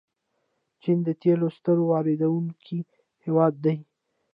[0.81, 2.79] چین د تیلو ستر واردونکی
[3.23, 3.77] هیواد دی.